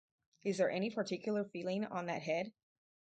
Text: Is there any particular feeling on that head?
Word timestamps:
Is 0.43 0.57
there 0.57 0.71
any 0.71 0.89
particular 0.89 1.45
feeling 1.45 1.85
on 1.85 2.07
that 2.07 2.23
head? 2.23 2.53